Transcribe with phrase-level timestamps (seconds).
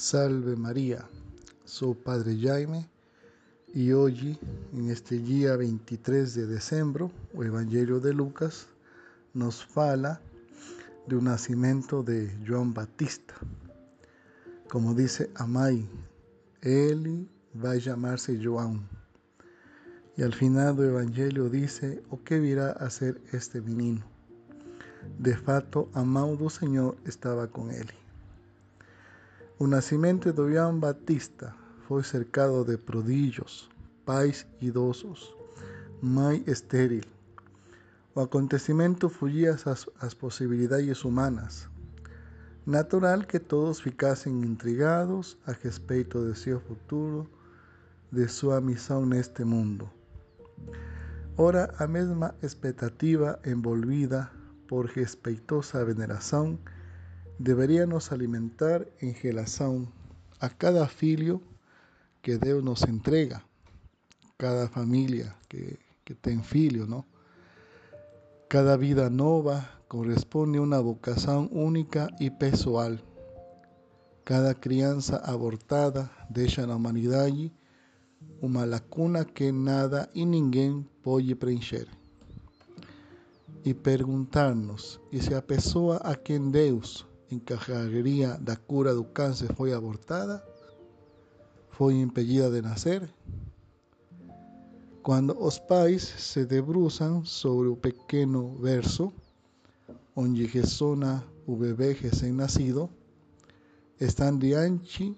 [0.00, 1.04] Salve María,
[1.62, 2.88] sou Padre Jaime
[3.74, 4.40] e hoje,
[4.72, 8.66] neste dia 23 de dezembro, o Evangelho de Lucas
[9.34, 10.18] nos fala
[11.06, 13.34] do nascimento de João Batista.
[14.70, 15.86] Como diz a mãe,
[16.62, 18.82] ele vai chamar-se João.
[20.16, 21.78] E al final do Evangelho diz
[22.08, 24.02] o que virá a ser este menino.
[25.18, 28.00] De fato, a mão do Senhor estava com ele.
[29.62, 31.54] O nascimento de João Batista
[31.86, 33.68] foi cercado de prodígios,
[34.06, 35.36] pais idosos,
[36.00, 37.04] mãe estéril.
[38.14, 41.68] O acontecimento fugia às, às possibilidades humanas.
[42.64, 47.28] Natural que todos ficassem intrigados a respeito de seu futuro,
[48.10, 49.90] de sua missão neste mundo.
[51.36, 54.30] Ora, a mesma expectativa envolvida
[54.66, 56.58] por respeitosa veneração
[57.40, 59.88] deveria nos alimentar em relação
[60.38, 61.40] a cada filho
[62.20, 63.42] que Deus nos entrega,
[64.36, 67.02] cada família que, que tem filho?
[68.46, 72.98] Cada vida nova corresponde a uma vocação única e pessoal.
[74.22, 77.50] Cada criança abortada deixa na humanidade
[78.42, 81.88] uma lacuna que nada e ninguém pode preencher.
[83.64, 89.72] E perguntar-nos: e se a pessoa a quem Deus encargaria da cura do câncer foi
[89.72, 90.42] abortada,
[91.70, 93.08] foi impedida de nascer.
[95.02, 99.12] Quando os pais se debruçam sobre o pequeno verso,
[100.14, 102.90] onde ressona o bebê recém-nascido,
[103.98, 105.16] estão diante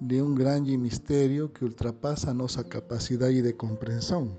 [0.00, 4.36] de um grande mistério que ultrapassa nossa capacidade de compreensão.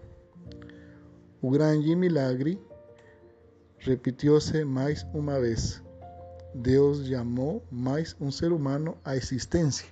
[1.41, 2.59] O grande milagre
[3.79, 5.84] repetiu-se mais uma vez.
[6.58, 9.89] Deus chamou mais um ser humano à existência.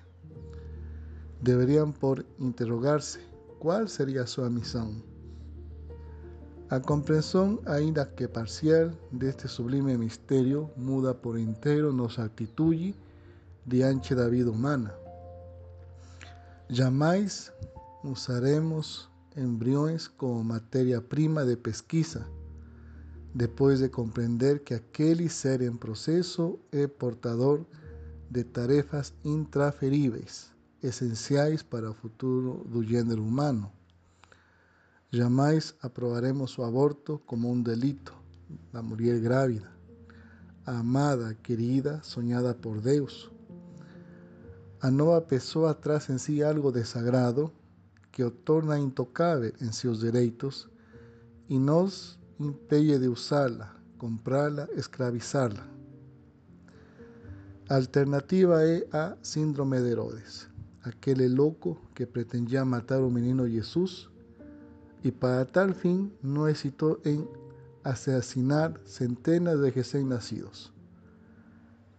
[1.42, 3.20] Deveriam por interrogar-se
[3.60, 5.04] qual seria sua missão.
[6.70, 12.96] A compreensão, ainda que parcial, deste sublime mistério muda por inteiro nossa atitude
[13.66, 14.96] diante da vida humana.
[16.70, 17.52] Jamais
[18.06, 22.26] usaremos embriões como matéria-prima de pesquisa
[23.34, 27.66] depois de compreender que aquele ser em processo é portador
[28.30, 30.52] de tarefas intraferíveis,
[30.82, 33.72] essenciais para o futuro do gênero humano.
[35.12, 38.14] Jamais aprovaremos o aborto como um delito
[38.72, 39.72] da mulher grávida,
[40.66, 43.32] amada, querida, sonhada por Deus.
[44.80, 47.52] A nova pessoa traz em si algo de sagrado
[48.12, 50.70] que o torna intocável em seus direitos
[51.50, 53.68] e nos impede de usá-la,
[53.98, 55.66] comprá-la, escravizá-la.
[57.70, 60.50] A alternativa é a síndrome de Herodes,
[60.84, 64.10] aquele louco que pretendia matar o menino Jesus
[65.04, 67.28] e para tal fim não hesitou em
[67.84, 70.74] assassinar centenas de recém-nascidos.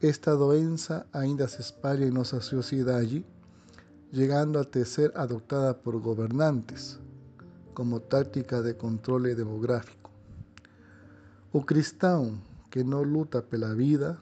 [0.00, 3.25] Esta doença ainda se espalha em nossa sociedade,
[4.12, 6.99] chegando a ser adotada por governantes
[7.75, 10.03] como tática de controle demográfico.
[11.54, 12.37] O cristão
[12.69, 14.19] que não luta pela vida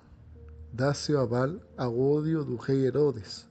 [0.70, 3.48] dá seu aval ao ódio do rei Herodes,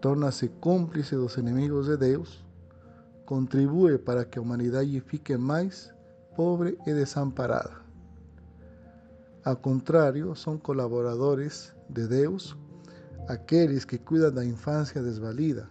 [0.00, 2.42] torna-se cúmplice dos inimigos de Deus,
[3.26, 5.92] contribui para que a humanidade fique mais
[6.34, 7.74] pobre e desamparada.
[9.44, 12.56] Ao contrário, são colaboradores de Deus
[13.28, 15.68] aqueles que cuidam da infância desvalida,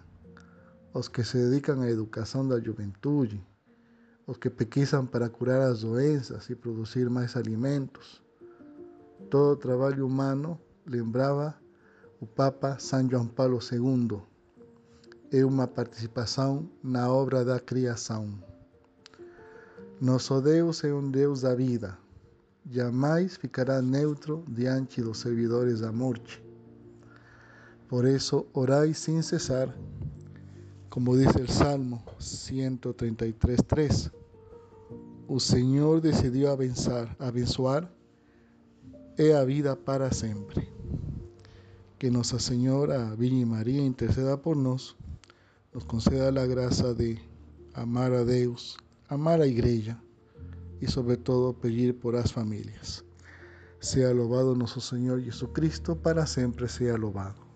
[0.94, 3.44] os que se dedicam à educação da juventude,
[4.32, 8.22] os que pesquisam para curar as doenças e produzir mais alimentos.
[9.30, 11.54] Todo trabalho humano, lembrava
[12.22, 14.22] o Papa São João Paulo II,
[15.34, 18.34] é uma participação na obra da criação.
[20.00, 21.98] Nosso Deus é um Deus da vida.
[22.70, 26.42] Jamais ficará neutro diante dos servidores da morte.
[27.90, 29.76] Por isso, orai sem cessar
[30.92, 34.12] como dice el Salmo 133.3,
[35.32, 37.90] o Senhor decidiu abençoar, abençoar
[39.40, 40.68] a vida para sempre.
[41.98, 44.94] Que Nossa Senhora, Virgem Maria, interceda por nós,
[45.74, 47.18] nos conceda a graça de
[47.74, 48.76] amar a Deus,
[49.08, 49.98] amar a Igreja
[50.82, 53.02] e, sobretudo, pedir por as famílias.
[53.80, 57.51] Sea louvado nosso Senhor Jesucristo, para sempre sea louvado.